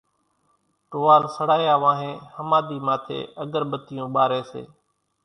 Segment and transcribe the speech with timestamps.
[0.89, 4.61] ٽوئال سڙايا وانھين ۿماۮي ماٿي اڳر ٻتيون ٻاري سي